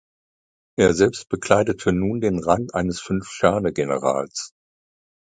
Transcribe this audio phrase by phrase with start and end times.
[0.79, 4.51] Er selbst bekleidete nun den Rang eines Fünf-Sterne-Generals.